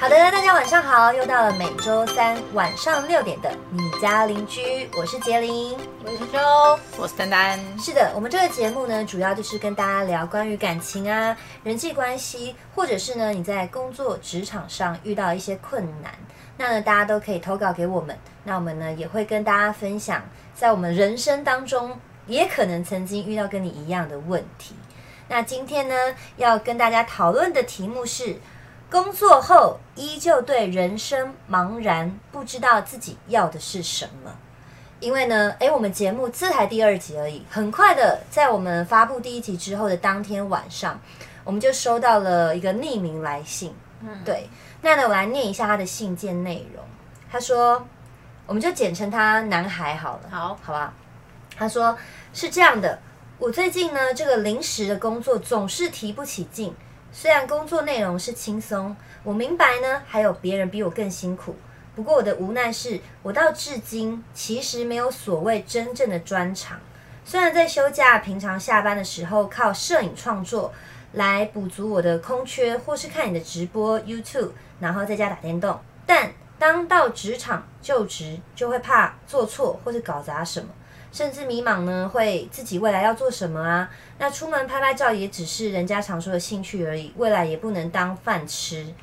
[0.00, 7.60] 好的，大家晚上好，又到了每周三晚上六点的你家邻居，我是杰林，我是秋秋，我是丹丹。
[7.78, 16.14] 是的，我们这个节目呢，主要就是跟大家聊关于感情啊、人际关系，或者是呢你在工作职场上遇到一些困难，
[16.56, 20.24] 那呢大家都可以投稿给我们，那我们呢也会跟大家分享，
[20.54, 21.94] 在我们人生当中
[22.26, 24.74] 也可能曾经遇到跟你一样的问题。
[25.28, 25.94] 那今天呢
[26.38, 28.36] 要跟大家讨论的题目是。
[28.90, 34.32] 工作后依旧对人生茫然，不知道自己要的是什么。
[34.98, 41.00] 因为呢，诶，我们节目这才第二集而已，很快的，在我们发布第一集之后的当天晚上，
[41.44, 43.72] 我们就收到了一个匿名来信。
[44.02, 44.50] 嗯，对，
[44.82, 46.84] 那呢，我来念一下他的信件内容。
[47.30, 47.86] 他说，
[48.46, 50.92] 我们就简称他男孩好了，好好吧？
[51.56, 51.96] 他说
[52.34, 52.98] 是这样的，
[53.38, 56.74] 我最近呢，这个临时的工作总是提不起劲。
[57.12, 61.56] 虽然工作内容是轻松，我明白呢，还有别人比我更辛苦。
[61.96, 66.78] 不过我的无奈是，我到至今其实没有所谓真正的专长。
[67.24, 70.72] 虽然在休假、平常下班的时候靠摄影创作
[71.12, 80.68] 来补足我的空缺，或是看你的直播 YouTube，然后在家打电动，但当到职场就职，就会怕做错或是搞砸什么。
[81.12, 83.90] 甚至迷茫呢，会自己未来要做什么啊？
[84.18, 88.94] 那出门拍拍照也只是人家常说的兴趣而已，未来也不能当饭吃。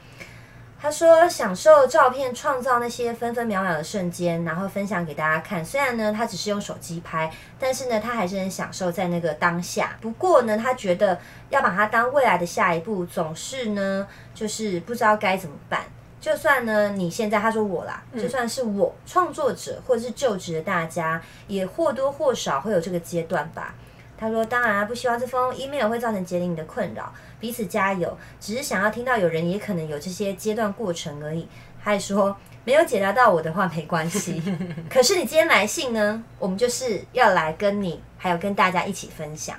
[0.79, 5.65] 他说享受照片创造那些分分秒秒的瞬间，然后分享给大家看。
[5.65, 9.97] 虽然呢，他只是用手机拍，但是呢，他还是很享受在那个当下。
[9.99, 11.19] 不过呢，他觉得
[11.49, 15.81] 要把它当未来的下一步，总是呢，就是不知道该怎么办。
[16.27, 23.73] 就算呢，你现在他说我啦，就算是我创作者或者是就职的大家，也或多或少会有这个阶段吧。
[24.17, 28.17] 他说，当然不希望这封 email 会造成杰林的困扰，彼此加油。
[28.41, 31.47] 只是想要听到有人也可能有这些阶段过程而已。
[31.79, 34.43] 还说没有解答到我的话没关系，
[34.91, 39.55] 可是你今天来信呢，我们就是要来跟你还有跟大家一起分享。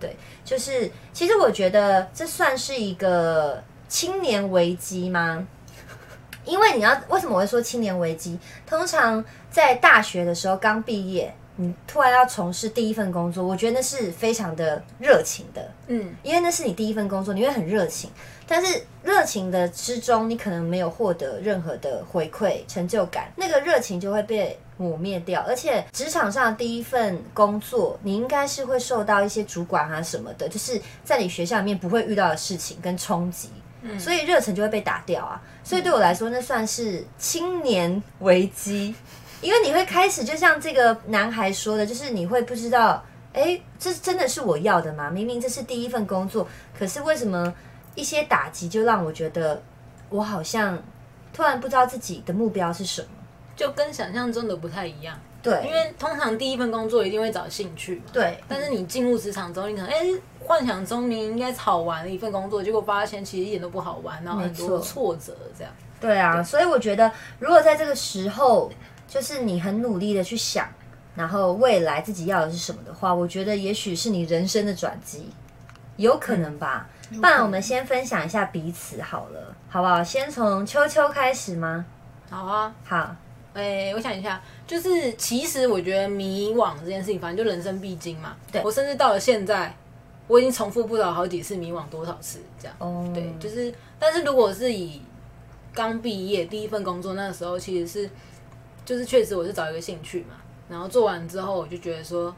[0.00, 5.46] 对，就是其实我觉得这算是一个青年危机吗？
[6.48, 8.38] 因为你要为什么我会说青年危机？
[8.66, 18.10] 通常在大学的时候刚毕业，你突然要从事第一份工作，我觉得那是非常的热情的，嗯，因为那是你第一份工作，你会很热情。
[18.46, 25.44] 但是热情的之中，你可能没有获得任何的回馈、成就感，那个热情就会被抹灭掉。
[25.46, 33.50] 而且职场上第一份工作，你应该是会受到一些主管啊什么的，就是在你学校里面不会遇到的事情跟冲击。
[33.98, 35.40] 所以热忱就会被打掉啊！
[35.62, 38.94] 所以对我来说，那算是青年危机，
[39.40, 45.08] 因为你会开始就像这个男孩说的，就是你会不知道，哎，这真的是我要的吗？
[45.10, 47.54] 明明这是第一份工作，可是为什么
[47.94, 49.62] 一些打击就让我觉得
[50.08, 50.82] 我好像
[51.32, 53.08] 突然不知道自己的目标是什么，
[53.54, 55.18] 就跟想象中的不太一样。
[55.42, 58.38] 对，因为通常第一份工作一定会找兴趣，对。
[58.48, 59.96] 但是你进入职场之后，你可能哎，
[60.40, 65.72] 幻想中你应该好玩的一份工作，结果发现其实一点都不好玩，然后很多挫折这样。
[66.00, 68.70] 对啊，所以我觉得，如果在这个时候，
[69.06, 70.68] 就是你很努力的去想，
[71.14, 75.30] 然后未来自己要的是什么的话，我觉得也许是你人生的转机，
[75.96, 76.88] 有可能吧。
[77.14, 80.04] 不然我们先分享一下彼此好了，好不好？
[80.04, 81.86] 先从秋秋开始吗？
[82.28, 83.16] 好啊，好。
[83.54, 88.36] 哎，我想一下，就是其实我觉得迷惘这件事情，反正就人生必经嘛。
[88.52, 89.74] 对我甚至到了现在，
[90.28, 92.76] 我已经重复不了好几次迷惘多少次这样。
[92.78, 95.02] 哦，对，就是，但是如果是以
[95.74, 98.10] 刚毕业第一份工作那个时候，其实是
[98.84, 100.36] 就是确实我是找一个兴趣嘛，
[100.68, 102.32] 然后做完之后我就觉得说，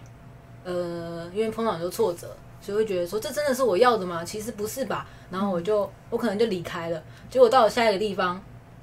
[0.65, 4.25] 呃，因为碰到很多挫折，所以会觉得说这真的是我要的吗？
[4.25, 5.07] 其实不是吧。
[5.31, 8.41] 然后我就我可能就离开了，结果到了下一个地方。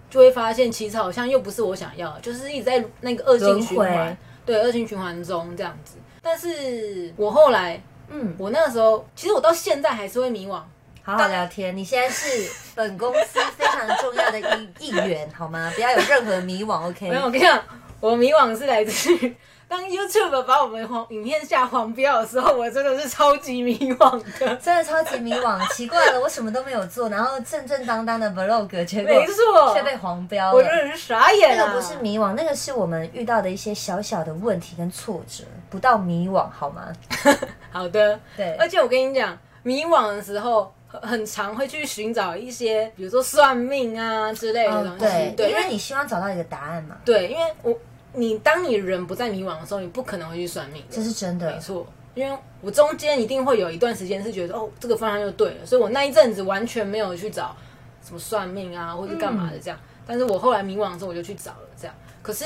[0.10, 5.98] 就会发现，其实好像又不是我想要，就是一直在那个恶性循环，对恶性循环中这样子。
[6.22, 10.62] 但是我后来，嗯，我那个时候，其实我到现在还是会迷惘。
[11.04, 14.40] 好好聊天，你现在是本公司非常重要的
[14.80, 15.72] 一 一员，好吗？
[15.74, 17.10] 不要有任何迷惘，OK？
[17.10, 17.64] 没有，我跟你讲，
[18.02, 19.36] 我迷惘是来自于。
[19.70, 25.74] 当 YouTube 把我们黄影片下黄标的时候，我真的是超级迷惘的， 真的超级迷惘。
[25.74, 36.88] 奇怪了，我什么都没有做，然后正正当当的 Vlog，结果没错却被黄标了，我真的是傻眼那个不是迷惘，那个是我们遇到的一些小小的问题跟挫折，不到迷惘好吗？
[37.70, 38.56] 好的，对。
[38.56, 46.96] 而且我跟你讲，迷惘的时候很很常会去寻找一些，比如说算命啊之类的东西，对，因为你希望找到一个答案嘛。
[47.04, 47.78] 对，因为我。
[48.18, 50.84] 你当你人不再迷惘的时候，你不可能会去算命。
[50.90, 51.86] 这是真的，没错。
[52.16, 57.56] 因为我中间一定会有一段时间是觉得，哦，这个方向就对了，所以我那一阵子完全没有去找
[58.04, 59.80] 什么算命啊，或者干嘛的这样。
[60.08, 61.94] 但是我后来迷惘的时候，我就去找了这样。
[62.24, 62.44] 可是，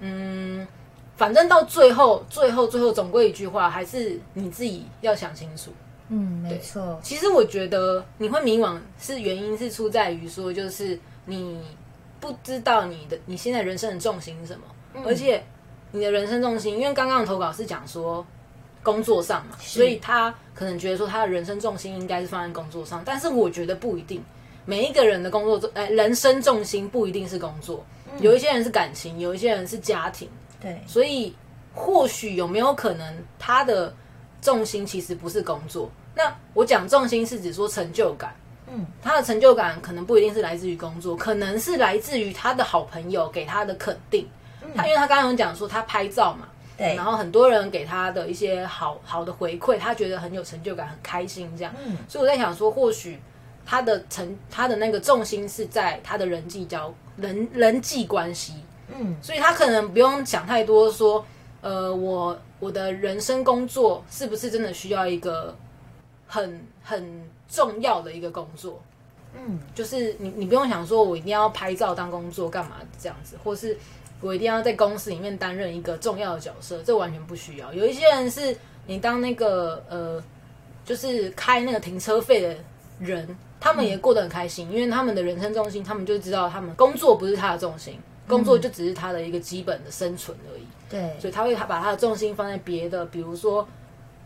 [0.00, 0.66] 嗯，
[1.16, 5.70] 反正到最后，最后，最后，总归一句话，还是你自己要想清楚。
[6.08, 6.98] 嗯，没错。
[7.00, 11.60] 其实我觉得你会迷惘，是原因是出在于说，就是你
[12.18, 14.62] 不知道你的你现在人生的重心是什么，
[15.04, 15.42] 而且
[15.90, 18.26] 你的人生重心，因为刚刚的投稿是讲说
[18.82, 24.22] 工作上嘛，所以他可能觉得说他的人生重心应该是放在工作上，但是我觉得不一定，
[24.64, 27.84] 每一个人的工作重，哎，人生重心不一定是工作，
[28.20, 30.28] 有一些人是感情，有一些人是家庭，
[30.60, 31.34] 对，所以
[31.74, 33.94] 或许有没有可能他的。
[34.40, 38.32] 重心其实不是工作，那我讲重心是指说成就感。
[38.68, 44.24] 嗯，他的成就感可能不一定是来自于工作，可能是来自于他的好朋友给他的肯定。
[44.74, 51.72] 他因为他刚刚有讲说他拍照嘛，对，然后很多人给他的一些好好的回馈，他觉得很有成就感，很开心这样。
[51.84, 53.20] 嗯，所以我在想说，或许
[53.64, 58.54] 他的成他的那个重心是在他的人际交人人际关系。
[58.88, 61.24] 嗯，所以他可能不用想太多说。
[61.60, 65.52] 呃，我我的人生工作是不是真的需要一个
[66.24, 68.80] 很很重要的一个工作？
[69.34, 73.76] 嗯，就是你你不用想说我一定要拍照当工作干嘛这样子，或是
[74.20, 77.72] 我一定要在公司里面担任一个重要的角色，这完全不需要。
[77.72, 78.56] 有一些人是
[78.86, 80.22] 你当那个呃，
[80.84, 82.56] 就是开那个停车费的
[82.98, 83.28] 人，
[83.60, 87.98] 他们也过得很开心，因为他们的人生重心，他们就知道他们工作不是他的重心。
[88.26, 93.66] 工作就只是他的一个基本的生存而已，对，所以他会他把他的重心放在别的，比如说，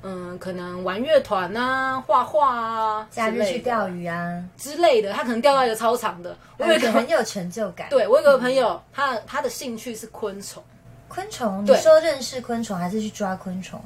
[0.03, 6.37] 嗯，可能玩乐团啊、画画啊、假日去钓鱼啊之类的，他可能钓到一个超长的。
[6.59, 7.89] 我有一个很有成就感。
[7.89, 10.63] 对我有个朋友，他他的兴趣是昆虫。
[11.09, 11.65] 昆虫？
[11.65, 13.81] 你说认识昆虫还是去抓昆虫？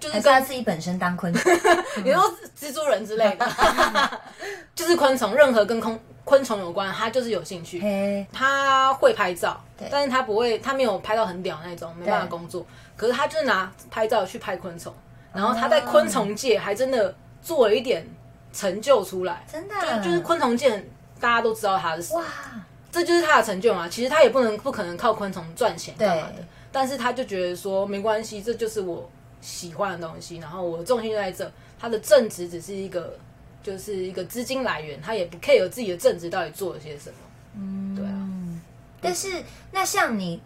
[0.00, 1.52] 就是他自己本身当昆虫，
[2.02, 3.46] 比如说蜘蛛人之类的，
[4.74, 8.26] 就是昆虫，任何跟昆昆虫有关，他就是有兴趣。
[8.32, 12.64] 他会拍照，但是他不会，他没有拍到很屌那种，没办法工作。
[12.96, 14.90] 可是他就是拿拍照去拍昆虫，
[15.32, 18.06] 然后他在昆虫界还真的做了一点
[18.52, 19.44] 成就出来。
[19.50, 20.78] 真的，就就是昆虫界
[21.18, 22.24] 大家都知道他是谁，哇，
[22.90, 23.88] 这就是他的成就嘛。
[23.88, 29.08] 其实他也不能不可能靠昆虫赚钱干嘛的，但是他就觉得说没关系，这就是我。
[29.42, 31.50] 喜欢的东西，然后我的重心就在这。
[31.78, 33.16] 他的正职只是一个，
[33.62, 37.16] 就是一个资金来源，他也不 care 自己的正职到底做了些什么。
[37.54, 38.12] 嗯，对啊。
[39.00, 39.42] 但是
[39.72, 40.42] 那像你，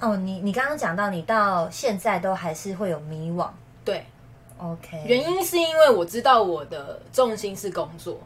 [0.00, 3.48] 哦，你你刚刚讲到，你到现在都还是会有迷惘。
[3.84, 4.04] 对
[4.72, 5.02] ，OK。
[5.06, 8.18] 原因是因为我知道我的重心是工作，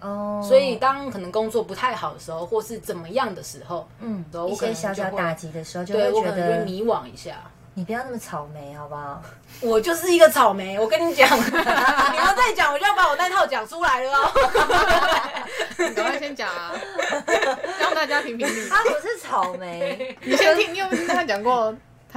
[0.00, 7.36] 哦，所以当可能工作不太好的时候，或是怎么样的时候，嗯，一些小小打击的时候，就会觉得迷惘一下。
[7.78, 9.22] 你不要那么草莓，好不好？
[9.60, 14.30] 我就是一个草莓，我跟你讲， 你要再讲，我就要把我那套讲出来了哦。
[15.86, 16.72] 你赶快先讲啊，
[17.78, 18.68] 让大家评评理。
[18.70, 21.74] 他不是草莓，你先听，你有没有听他讲过？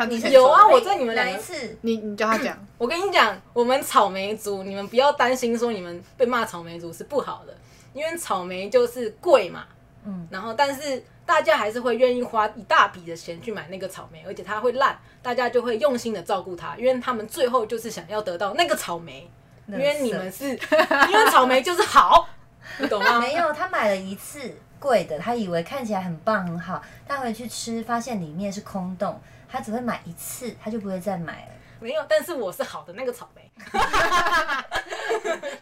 [0.08, 2.58] 他有啊，我在你们来一次，你你叫他讲。
[2.78, 7.56] 我跟你讲，我们草莓族，你们不要担心说你们被骂草莓族是不好的，
[7.94, 9.66] 因为草莓就是贵嘛。
[10.06, 11.04] 嗯，然后但是。
[11.30, 19.30] 大家还是会愿意花一大笔的钱去买那个草莓，而且它会烂，大家就会用心的照顾它，因为他们最后就是想要得到那个草莓，
[19.68, 22.28] 因为你们是，因为草莓就是好，
[22.80, 23.20] 你懂吗？
[23.22, 24.40] 没有，他买了一次
[24.80, 29.20] 贵的，他以为看起来很棒很好，他回去吃发现里面是空洞，
[29.50, 31.52] 他只会买一次，他就不会再买了。
[31.80, 33.50] 没有，但是我是好的那个草莓，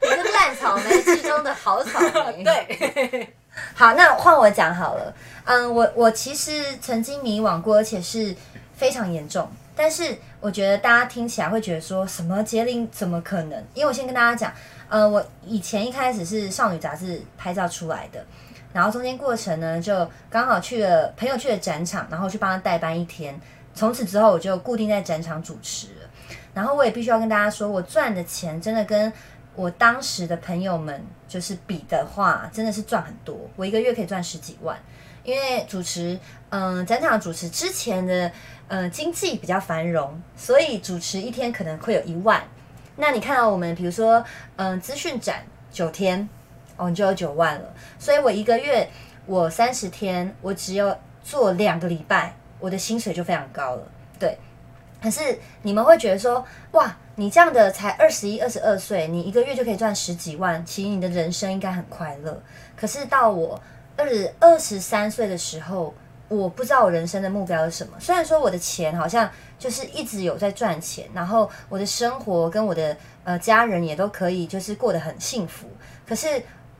[0.01, 1.99] 你是烂草莓之中的好草
[2.31, 3.33] 莓， 对。
[3.73, 5.13] 好，那换我讲好了。
[5.45, 8.35] 嗯，我我其实曾经迷惘过，而且是
[8.75, 9.49] 非常严重。
[9.75, 13.63] 但是我觉得大家听起来会觉得说什么杰林怎么可能？
[13.75, 14.51] 因为我先跟大家讲，
[14.89, 18.25] 呃，我以前一开始是少女杂志拍照出来的，
[18.77, 23.41] 然后中间过程呢，就刚好去了朋友去了展场，然后去帮他代班一天。
[23.73, 25.87] 从此之后，我就固定在展场主持。
[26.53, 29.11] 然后我也必须要跟大家说，我赚的钱真的跟。
[29.55, 33.35] 我当时的朋友们就是比的话，真的是赚很多。
[33.55, 34.77] 我一个月可以赚十几万，
[35.23, 36.19] 因为主持，
[36.49, 38.31] 嗯，展场主持之前的，
[38.67, 42.43] 嗯，经济比较繁荣，所以主持一天可能会有一万。
[42.97, 44.23] 那你看到我们，比如说，
[44.57, 46.29] 嗯，资讯展九天，
[46.77, 47.73] 哦，你就有九万了。
[47.99, 48.89] 所以我一个月，
[49.25, 53.83] 我三十天，我只有做两个礼拜，我的薪水就非常高了。
[54.17, 54.37] 对，
[55.01, 56.95] 可是你们会觉得说，哇。
[57.19, 62.39] 你这样的才二十一、二十二岁，你一个月就可以赚十几万，其实你的人生应该很快乐。
[62.75, 63.59] 可是到我
[63.95, 64.05] 二
[64.39, 65.91] 二十三岁的时候，
[66.27, 67.93] 我不知道我人生的目标是什么。
[67.99, 75.67] 虽然说我的钱好像就是一直有在赚钱，然后我的生活跟我的呃家人也都可以就是过得很幸福，
[76.07, 76.27] 可是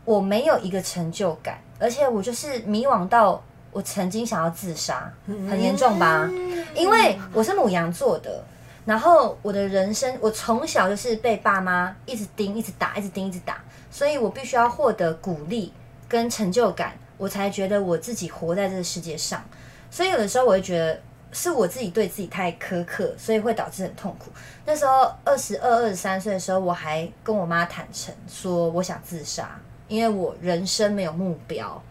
[0.08, 6.26] 我没有一个成就感，而且我就是迷惘到我曾经想要自杀，很严重吧？
[6.74, 8.42] 因为我是母羊座的，
[8.86, 13.62] 然后我的人生，我从小就是被爸妈一直盯、一直打、一直盯、一直打，
[13.92, 15.74] 所以我必须要获得鼓励
[16.08, 19.44] 跟成就感，我才觉得我自己活在这个世界上。
[19.92, 20.98] 所以有的时候我会觉得
[21.34, 24.32] 是我自己对自己太苛刻，所以会导致很痛苦。
[24.66, 31.82] 那时候二十二、二十三岁的时候，我还跟我妈坦诚说我想自杀，因为我人生没有目标。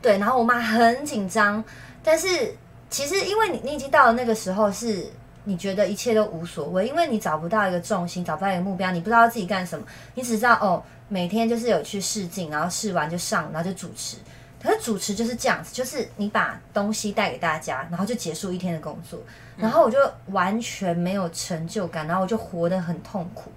[0.00, 1.62] 对，然后我妈很紧张，
[2.02, 2.54] 但是
[2.90, 5.06] 其实因为你你已经到了那个时候，是
[5.44, 9.84] 你觉得一切都无所谓，因为你找不到一个重心，找不到一个目标，你不知道自己干什么，
[10.14, 14.16] 你只知道哦，每天就是有去试镜，然后试完就上，然后就主持。
[14.60, 19.18] 可是主持就是这样子，就是你把东西带给大家，然后就结束一天的工作，
[19.56, 23.50] 然后我就完全没有成就感，然后我就活得很痛苦。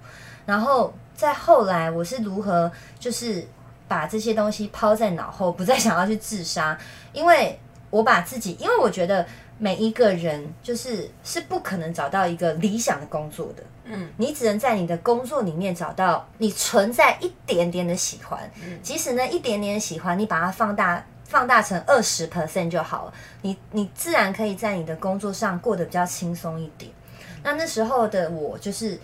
[0.44, 3.46] 然后在后来，我是如何就是
[3.88, 6.78] 把这些东西抛在脑后，不再想要去自杀，
[7.12, 7.58] 因为
[7.90, 9.26] 我把自己，因为我觉得
[9.58, 13.62] 每一个人就是是不可能找到一个理想的工作的。
[13.84, 18.78] 嗯，你只能在你的工作里面找到你存在一点点的喜欢，嗯。
[18.82, 26.90] 即使呢一点点喜欢，你把它放大放大成二十 percent 就好了，你你自然可以在你的工作上过得比较轻松一点。
[27.44, 28.98] 那那时候的我就是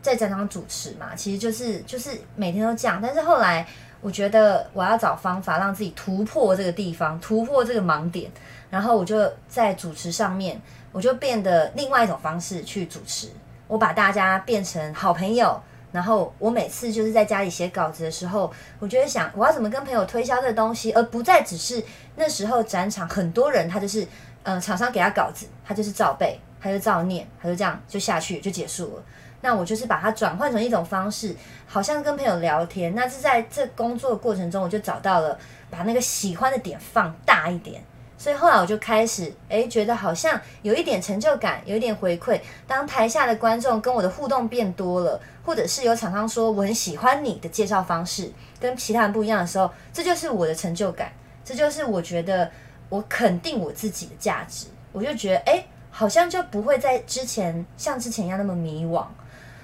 [0.00, 3.66] 在展场主持嘛，其实就是就是每天都这样，但是后来
[4.00, 8.30] 我觉得我要找方法让自己突破这个地方，突破这个盲点，
[8.70, 10.60] 然后我就在主持上面，
[10.92, 13.28] 我就变得另外一种方式去主持。
[13.66, 15.60] 我把大家变成好朋友，
[15.92, 21.82] 然后我每次就是在家里写稿子的时候，我就会想我要怎么跟朋友推销这个东西，而不再只是
[22.16, 24.06] 那时候展场很多人，他就是
[24.44, 29.02] 嗯厂商给他稿子，他就是照背，他就照念，他就这样就下去就结束了。
[29.40, 31.34] 那我就是把它转换成一种方式，
[31.66, 32.94] 好像跟朋友聊天。
[32.94, 35.38] 那是在这工作的过程中，我就找到了
[35.70, 37.82] 把那个喜欢的点放大一点。
[38.20, 42.40] 所以后来我就开始，哎，觉得好像有一点成就感，有一点回馈。
[42.66, 51.12] 当台下的观众跟我的互动变多了，或者是有厂商说我很喜欢你的介绍方式，跟其他人不一样的时候，这就是我的成就感，
[51.44, 52.50] 这就是我觉得
[52.88, 54.66] 我肯定我自己的价值。
[54.90, 59.06] 我就觉得，哎，好像就不会在之前像之前一样那么迷惘。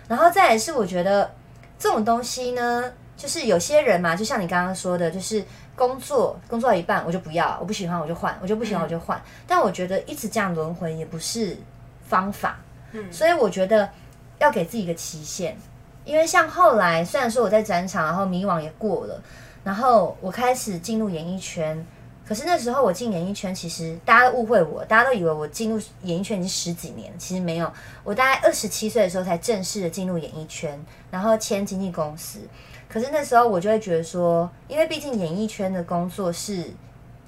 [0.08, 1.30] 然后再来是，我觉得
[1.78, 5.44] 这种东西呢，就是有些人嘛，就像你刚刚说的，就是。
[5.76, 9.20] 工作工作到一半我就不要，我不喜欢我就换，我就不喜欢我就换。
[9.44, 11.58] 但我觉得一直这样轮回也不是
[12.06, 12.60] 方法，
[12.92, 13.90] 嗯，所以我觉得
[14.38, 15.58] 要给自己一个期限。
[16.04, 19.20] 因为像后来虽然说我在展场，然后迷惘也过了，
[19.64, 21.84] 然后我开始进入演艺圈。
[22.26, 27.70] 可是那时候我进演艺圈，其实大家都误会我，大家都以为我进入演艺圈已经十几年，其实没有。
[28.02, 32.38] 我大概二十七岁的时候才正式的进入演艺圈，然后签经纪公司。
[32.88, 36.64] 可是那时候我就会觉得说，因为毕竟演艺圈的工作是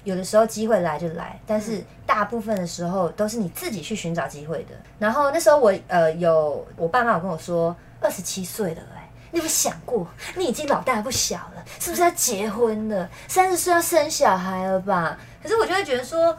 [0.03, 4.75] 有的时候机会来就来，但是大部分的时候都是你自己去寻找机会的。
[4.97, 9.06] 然后那时候我呃有我爸妈有跟我说，二十七岁了哎，
[9.37, 13.07] 你有想过你已经老大不小了，是不是要结婚了？
[13.27, 15.17] 三十岁要生小孩了吧？
[15.43, 16.37] 可是我就会觉得说，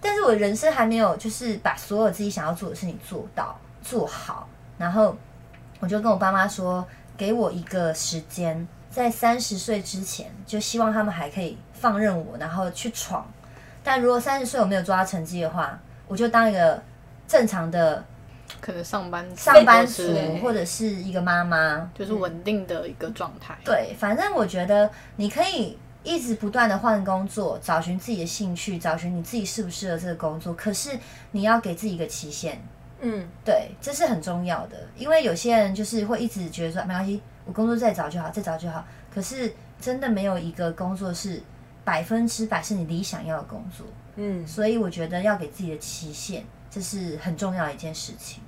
[0.00, 4.48] 但是我人生还没有就是把所有自己想要做的事情做到做好。
[4.78, 5.16] 然后
[5.80, 6.86] 我就跟我爸妈说。
[7.18, 13.26] 给我一个时间，在三十岁之前，就希望他们还可以放任我，然后去闯。
[13.82, 15.76] 但如果三十岁我没有做到成绩的话，
[16.06, 16.80] 我就当一个
[17.26, 18.04] 正常的，
[18.60, 20.02] 可能上班上班族
[20.42, 23.56] 或者是一个妈妈，就是稳定的一个状态。
[23.64, 30.54] 对，反正我觉得你可以一直不断的换工作，找寻自己的兴趣，找寻你自己适不适合这个工作。
[30.54, 30.98] 可是
[31.32, 32.60] 你要给自己一个期限。
[33.00, 38.84] 嗯，对，这是很重要的，因为有些人就是会一直觉得说没关系，我工作再找就好，再找就好。
[39.14, 41.40] 可是真的没有一个工作是
[41.84, 43.86] 百分之百是你理想要的工作。
[44.16, 46.44] 嗯，所以我觉得要给自己的期限，
[46.78, 48.40] 这是很重要的一件事情。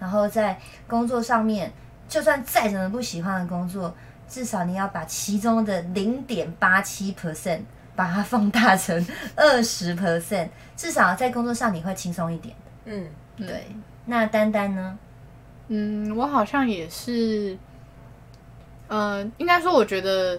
[0.00, 1.72] 然后在工作上面，
[2.08, 3.94] 就算再怎么不喜欢的工作，
[4.28, 7.60] 至少你要把其中的零点八七 percent
[7.94, 12.52] 把它放大成二十 percent，至少在工作上你会轻松一点
[12.86, 13.66] 嗯，对。
[14.04, 14.98] 那丹丹呢？
[15.68, 17.56] 嗯，我好像也是，
[18.88, 20.36] 呃，应该说，我觉得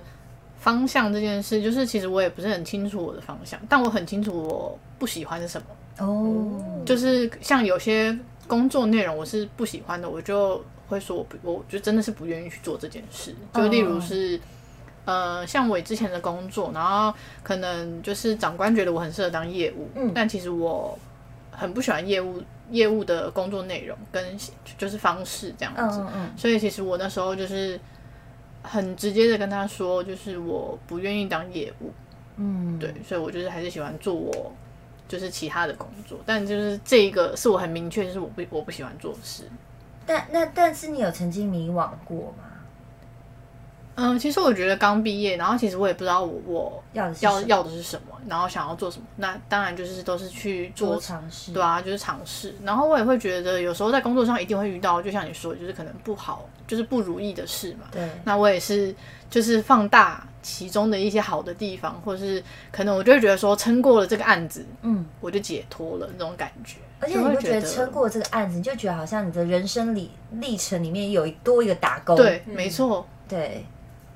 [0.57, 5.67] 方向这件事，就是其实我也不是很清楚我的方向，但我很清楚我不喜欢是什么。
[5.99, 13.35] 哦，就是像有些工作内容我是不喜欢的，我就会说，我不，我就真的是不愿意去做这件事。
[13.53, 14.39] 就例如是，
[15.05, 17.13] 呃，像我之前的工作，然后
[17.43, 20.97] 可能就是长官觉得我很适合当业务，但其实我
[21.51, 22.41] 很不喜欢业务。
[22.69, 24.21] 业务的工作内容跟
[24.77, 27.79] 就是方式这样子，所以其实我那时候就是
[28.61, 31.89] 很直接的跟他说，就是我不愿意当业务，
[32.35, 34.51] 嗯，对，所以我就是还是喜欢做我
[35.07, 39.43] 就是其他的工作，但就是这一个是我很明确，就是我不我不喜欢做的事。
[40.05, 42.43] 但那但是你有曾经迷惘过吗？
[43.99, 49.07] 嗯，其实我觉得刚毕业，然后其实我也不知道我我要要的是什么要的是什么，然后想要做什么。
[49.15, 52.53] 那当然就是都是去做尝试，对啊，就是尝试。
[52.63, 57.87] 然后我也会觉得，有时候在工作上一定会遇到，就像你说的，就是可能不好，就是不如意的事嘛。
[57.91, 58.93] 对，那我也是，
[59.31, 66.77] 就是放大其中的一些好的地方，或者是可能我就会觉得说，撑过了这个案子，嗯，我就解脱了那种感觉。
[67.01, 73.65] 而且就会你会觉得撑过这个案子，你就觉得好像你的人生里历程里面有一多一个打勾，对，没错，对，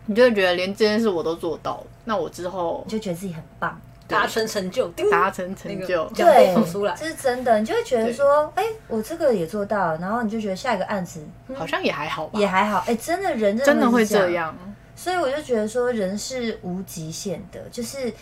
[0.05, 6.55] 你就会觉得连这件事我都做到了，那我之后你就觉得自己很棒，达成成就，叮达成成就，对。
[6.55, 11.55] 放出来，这是真的，你就会觉得说，哎，我这个也做到了，然后你就觉得下一个案子嗯。
[11.55, 14.55] 好像也还好吧，也还好，哎，真的人真的会这样。
[14.95, 18.13] 所以我就觉得说，人是无极限的，就是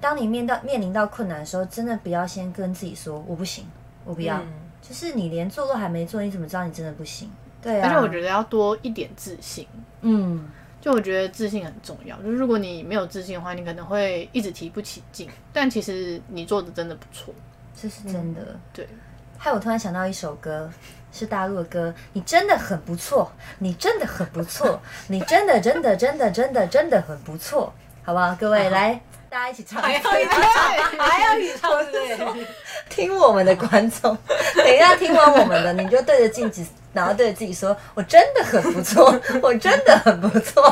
[0.00, 3.64] 当你面到面临到困难的时候，真的不要先跟自己说我不行，
[4.04, 4.48] 我不要，嗯
[4.80, 7.30] 就是你连做都还没做，你怎么知道你真的不行？
[7.60, 9.66] 对啊，而且我觉得要多一点自信，
[10.02, 10.48] 嗯，
[10.80, 12.16] 就我觉得自信很重要。
[12.22, 17.34] 就是如果你没有自信的话，你可能会一直提不起劲，但其实你做的真的不错。
[17.74, 18.58] 这是真的。
[18.72, 18.88] 对，
[19.36, 20.70] 害我突然想到一首歌，
[21.12, 27.72] 是大陆的歌，你真的很不错，你真的很不错， 你真的真的真的真的真的很不错，
[28.04, 28.34] 好不好？
[28.38, 32.46] 各位来，大家一起唱，还要一起唱，还要一起唱，对？
[32.88, 34.16] 听我们的观众，
[34.56, 40.68] 等一下听完我们的，你就对着镜子，然后对着自己说：“我真的很不错， 我真的很不错。”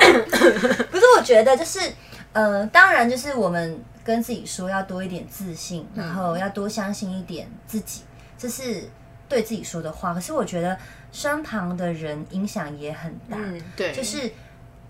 [0.90, 1.78] 不是，我觉得就是，
[2.32, 8.02] 呃，当然就是我们跟自己说要多一点自信，然后要多相信一点自己，
[8.38, 8.88] 这是
[9.28, 10.14] 对自己说的话。
[10.14, 10.76] 可是我觉得
[11.12, 14.30] 身旁的人影响也很大，嗯，对，就是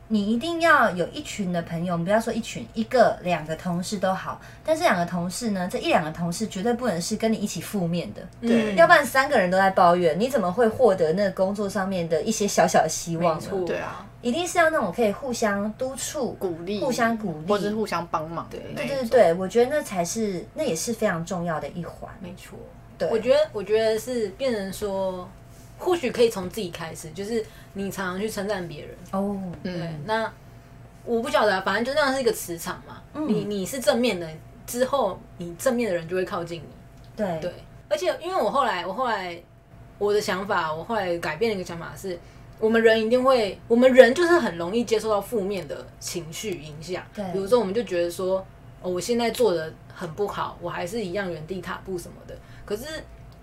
[0.09, 13.51] 你一定要有一群的朋友，我们不要说一群，一个两个同事都好，但是两个同事呢，这一两个同事绝对不能是跟你一起负面的，对嗯要不然三个人都在抱怨，你怎么会获得那个工作上面的一些小小的希望呢？
[13.67, 18.87] 对啊，一定是要那种可以互相督促、鼓励，互相鼓励或者互相帮忙的那对。
[18.87, 22.09] 对对，我觉得那才是，那也是非常重要的一环。
[22.21, 22.57] 没错。
[22.99, 25.29] 对，我觉得，我觉得是变成说，
[25.79, 30.33] 或许可以从自己开始，就是你常常去称赞别人，哦，对，嗯，那
[31.05, 33.03] 我不晓得啊，反正就那样是一个磁场嘛。
[33.15, 34.29] 嗯你你是正面的，
[34.67, 36.69] 之后你正面的人就会靠近你。
[37.17, 37.53] 对对，
[37.89, 39.41] 而且因为我后来，我后来
[39.99, 42.19] 我的想法，我后来改变了一个想法是，
[42.59, 47.03] 我们人一定会，我们人就是很容易接受到负面的情绪影响。
[47.15, 48.45] 对比如说我们就觉得说，
[48.83, 52.37] 哦，我现在做的很不好，我还是一样原地踏步什么的。
[52.67, 52.85] 可是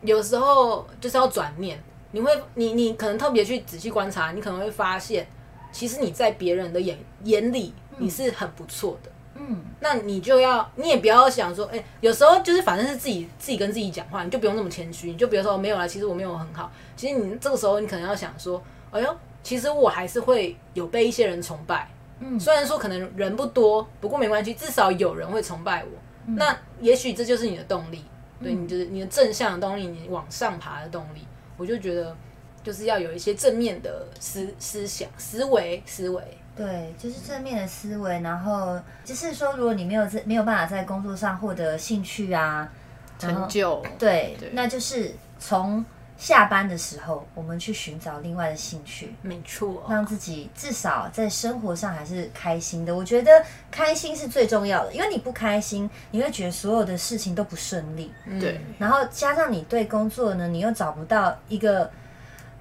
[0.02, 1.82] 有时候就是要转念，
[2.12, 5.26] 你会，你你可能特别去仔细观察，你可能会发现，
[5.72, 9.10] 其实你在别人的眼眼里你是很不错的。
[9.36, 16.72] 嗯，那你就要，你也不要想说，哎、有时候就是反正是自己自己跟自己讲话，你就不用那么谦虚，你就比如说没有啦，其实我没有很好。
[16.96, 25.90] 其实你这个时候你可能要想说，哎呦，其实我还是会有被一些人崇拜，嗯虽然说可能人不多，不过没关系，至少有人会崇拜我。
[26.28, 28.06] 嗯那也许这就是你的动力，
[28.44, 31.26] 对你就是你的正向的动力，你往上爬的动力。
[31.58, 32.16] 我就觉得
[32.64, 36.22] 就是要有一些正面的思思想、思维、思维。
[36.56, 42.72] 对，就是正面的思维，然后就是说，如果你没有在没有办法在工作上获得兴趣啊，
[43.18, 45.84] 成就，对，对那就是从
[46.24, 52.96] 下班的时候，我们去寻找另外的兴趣，没错，让自己至少在生活上还是开心的。
[52.96, 53.30] 我觉得
[53.70, 61.92] 开心是最重要的，因为你不开心，你会觉得所有的事情都不顺利，嗯对，然后加上你对工作呢，你又找不到一个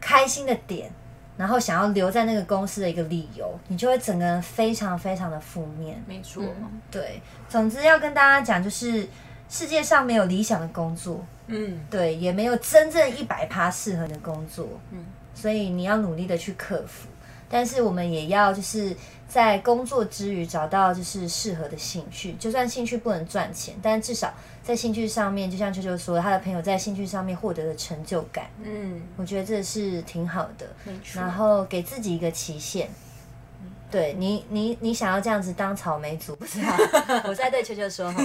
[0.01, 0.91] 开心的点。
[1.35, 6.01] 然后想要留在那个公司的一个理由，你就会整个人非常非常的负面。
[6.07, 6.45] 没错。
[6.91, 9.09] 对，总之要跟大家讲，就是
[9.49, 17.09] 世界上没有理想的工作，嗯，对，也没有真正一百趴适合你的工作，嗯嗯，所以你要努力的去克服。
[17.49, 18.97] 但是我们也要就是
[19.29, 30.67] 在工作之余找到就是适合的兴趣，就算兴趣不能赚钱，但至少在兴趣上面，就像秋秋说，他的朋友在兴趣上面获得的成就感，嗯，我觉得这是挺好的。
[31.13, 32.89] 然后给自己一个期限。
[33.93, 36.77] 对你，你你想要这样子当草莓族，不是啊？
[37.29, 38.21] 我在对秋秋说哈，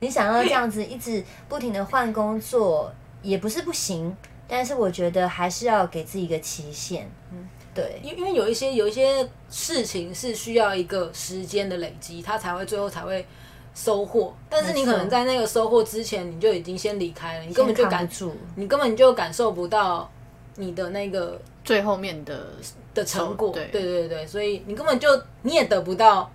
[0.00, 4.16] 你想要这样子一直不停的换工作，也不是不行，
[4.48, 7.06] 但是我觉得还是要给自己一个期限。
[7.30, 13.26] 嗯，对，因因为有一些有一些事情是需要一个时间的累积，它才会最后才会
[13.74, 14.34] 收获。
[14.48, 18.08] 但是你可能在那个收获之前，你就已经先离开了，你根本就感。
[18.56, 20.10] 你根本就感受不到
[20.56, 22.46] 你的那个最后面的
[22.92, 23.52] 的成果。
[23.52, 25.08] 对对对对，所以你根本就
[25.42, 26.28] 你也得不到，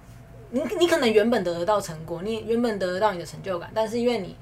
[0.52, 4.34] 你你可能原本得得到成果，你原本得得到你的成就感，但是因为你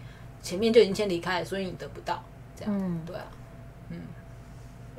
[0.44, 2.24] 前面就已经先离开了，所以你得不到。
[2.56, 3.26] 这样，嗯对啊，
[3.90, 4.00] 嗯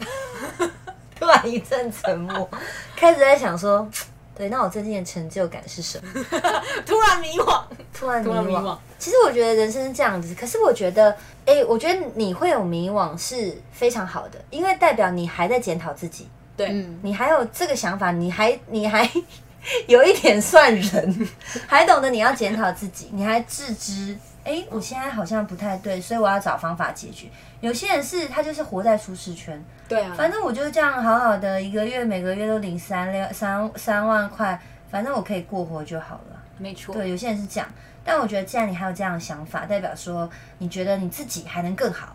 [1.14, 2.50] 突然一阵沉默，
[2.96, 3.88] 开始在想说，
[4.36, 6.24] 对，那我最近的成就感是什么？
[6.84, 8.42] 突然迷惘，突然迷惘。
[8.42, 8.76] 迷惘。
[8.98, 11.16] 其实我觉得人生是这样子，可是我觉得，
[11.46, 19.08] 哎、我觉得你会有迷惘是非常好的，因为代表你还在检讨自己，对，嗯，你还有这个想法，你还你还
[19.86, 21.28] 有一点算人，
[21.66, 27.28] 还懂得你要检讨自己，你还自知，哎、我现在好像不太对，所以我要找方法解决。
[27.60, 36.42] 有些人是他就是活在舒适圈，对啊，反正我就这样好好的，一个月每个月都领三六三三万块，反正我可以过活就好了。
[36.58, 37.68] 没错，对，有些人是这样，
[38.04, 40.28] 但我觉得既然你还有这样的想法，代表说
[40.58, 42.14] 你觉得你自己还能更好，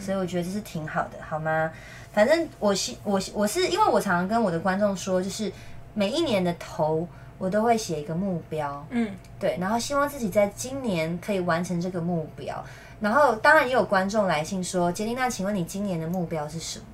[0.00, 1.70] 所以我觉得这是挺好的，好吗？
[2.12, 5.52] 反正我希我我是因为我常常跟我的观众说，就是
[5.94, 7.06] 每一年的头
[7.38, 12.64] 我都会写一个目标，嗯，对，然后希望自己在今年可以完成这个目标。
[13.00, 16.84] 然后当然也有观众来信说，杰丽娜，请问你今年的目标是什么？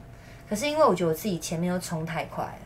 [0.47, 2.59] 可是因为我觉得我自己前面都冲太快了，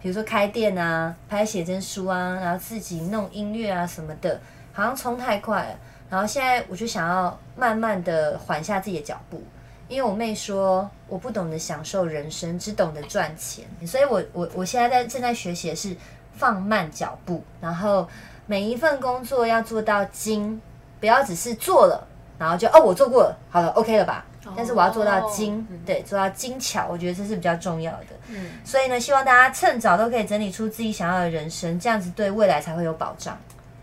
[0.00, 4.38] 比如说开店啊、拍写真书啊，然后自己弄音乐啊什么的，
[4.74, 5.78] 好像冲太快了。
[6.10, 9.42] 然后现在我就想要慢慢的缓下自己的脚步，
[9.88, 15.96] 因为我妹说我不懂得享受人生，只懂得赚钱，所以我我我现在在正在学习的是
[16.36, 18.08] 放慢脚步，然后
[18.46, 20.60] 每一份工作要做到精，
[21.00, 22.06] 不要只是做了，
[22.38, 24.24] 然后就哦我做过了，好了 OK 了吧？
[24.56, 28.06] 但是我要做到精，嗯对，做到精巧，我觉得这是比较重要的。
[28.28, 33.38] 嗯，所以呢，希望大家趁早都可以整理出自己想要的人生，这样子对未来才会有保障，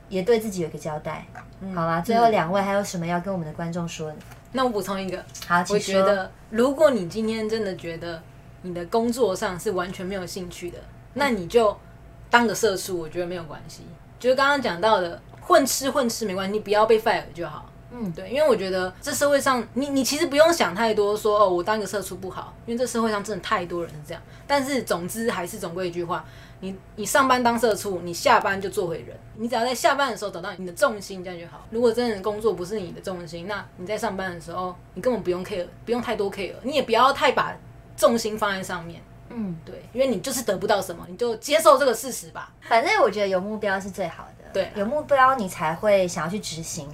[0.09, 1.25] 也对自己有一个交代，
[1.73, 2.01] 好吗？
[2.01, 4.17] 最后两位还有什么要跟我们的观众说的？
[4.51, 5.79] 那我补充一个，好，我。
[5.79, 8.21] 觉得如果你今天真的觉得
[8.61, 10.79] 你的工作上是完全没有兴趣的，
[11.13, 11.75] 那你就
[12.29, 13.81] 当个社畜，我觉得没有关系。
[14.19, 17.65] 就是刚刚讲到的，混吃混吃没关系，你不要被 fire 就好。
[17.91, 24.21] 嗯对，因为我觉得这社会上，你你其实不用想太多说哦，我当一个社畜不好，因为这社会上真的太多人是这样。
[24.45, 26.23] 但是总之还是总归一句话，
[26.59, 29.17] 你你上班当社畜，你下班就做回人。
[29.37, 31.65] 你只要在下班的时候找到你的重心，这样就好。
[31.71, 37.57] 如果真的工作不是你的重心，那你在上班的时候，你根本不用 care，不用太多 care，你也不要太把
[37.97, 39.01] 重心放在上面。
[39.29, 42.51] 嗯，对，因为你就是得不到什么，你就接受这个事实吧。
[42.61, 44.45] 反正我觉得有目标是最好的。
[44.51, 46.89] 对有目标你才会想要去执行，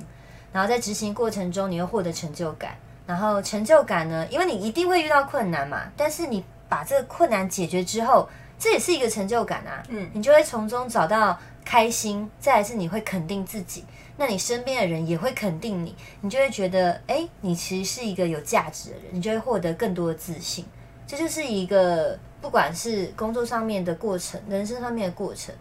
[0.51, 2.77] 然后在执行过程中你会获得成就感。
[3.07, 9.83] 然后成就感呢，因为你一定会遇到困难嘛，但是你把这个困难解决之后，这也是一个成就感啊。
[9.89, 13.85] 嗯你就会从中找到开心，再来是你会肯定自己，
[14.17, 20.65] 那你身边的人也会肯定你，你就会觉得，哎，你其实是一个有价值的人，你就会获得更多的自信。
[21.07, 25.53] 这就是一个不管是工作上面的过程，人生上面的过程，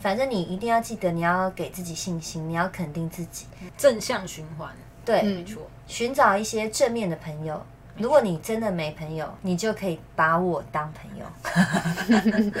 [0.00, 4.70] 反正你一定要记得，你要给自己信心，你要肯定自己，正向循环，
[5.04, 5.62] 对，嗯没错。
[5.86, 7.64] 寻找一些正面的朋友。
[7.98, 11.24] 如果你真的没朋友，你就可以把我当朋友。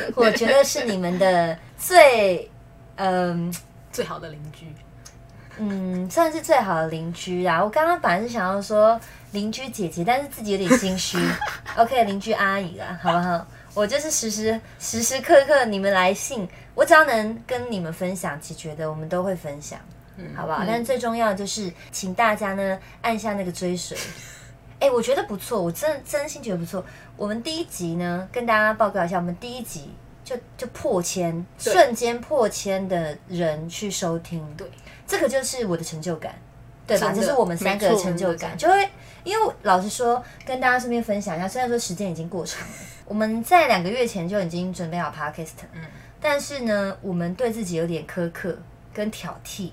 [0.16, 2.50] 我觉得是你们的最，
[2.94, 3.54] 嗯
[3.92, 4.72] 最好的邻居，
[5.58, 7.62] 嗯，算是最好的邻居啦。
[7.62, 8.98] 我刚刚本来是想要说
[9.32, 11.18] 邻居姐姐，但是自己有点心虚。
[11.76, 13.46] OK，邻居阿姨啦，好不好？
[13.74, 19.78] 我就是时时时时刻刻你们来信，我只要能跟你们分享解决的，我们都会分享，
[20.34, 20.64] 好不好？
[20.66, 23.96] 但是最重要的就是，请大家呢按下那个追随。
[24.78, 26.84] 哎、我觉得不错，我真真心觉得不错。
[27.16, 29.90] 我们第一集呢，跟大家报告一下，我们第一集
[30.22, 34.66] 就就破千，瞬间破千的人去收听，对，
[35.06, 36.34] 这个就是我的成就感，
[36.86, 37.12] 对吧？
[37.14, 38.88] 这是我们三个的成就感，就会
[39.24, 42.74] 因为老实说，跟大家顺便分享一下，虽然说时间已经过长了，
[43.06, 45.82] 我们在两个月前就已经准备好 podcast，嗯
[46.20, 48.56] 但是呢，我们对自己有点苛刻
[48.92, 49.70] 跟挑剔。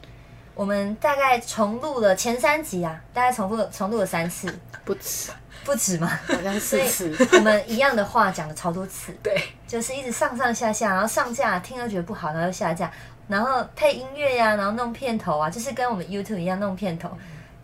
[0.55, 4.47] 我们大概重录了前三集啊，大概重复了重录了三次，
[4.85, 5.31] 不止，
[5.65, 6.07] 不止嘛。
[6.27, 7.27] 好像四次。
[7.33, 9.35] 我们一样的话讲了超多次，对，
[9.67, 12.91] 就是一直上上下下，然后上架听了觉得不好，然后又下架，
[13.27, 17.09] 然后配音乐呀、然后弄片头啊，就是跟我们 YouTube 一样弄片头，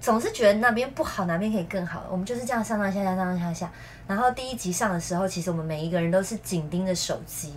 [0.02, 2.04] 总是觉得那边不好，哪边可以更好。
[2.10, 3.72] 我们就是这样上上下下，上上下下。
[4.08, 7.54] 然后第一集上的时候，其实我们每一个人都是紧盯着手机，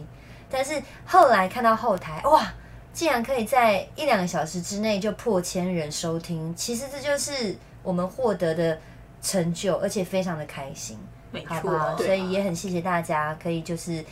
[0.50, 2.52] 但是后来看到后台，哇！
[2.92, 8.78] 竟然可以在一两个小时之内就破千人收听，其实这就是我们获得的
[9.22, 10.98] 成就，而且非常的开心。
[11.30, 11.96] 没好不好？
[11.96, 12.04] 错。
[12.04, 14.04] 所以也很谢谢大家可以就是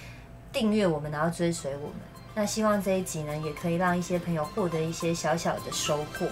[0.52, 1.96] 订阅我们，然后追随我们。
[2.34, 6.26] 那希望这一集呢，也可以让一些朋友获得一些小小的收获。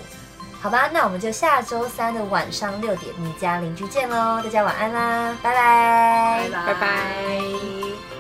[0.61, 4.41] 好吧，那我们就下周三的晚上六点，你家邻居见喽！
[4.43, 8.18] 大家晚安啦，拜拜拜拜拜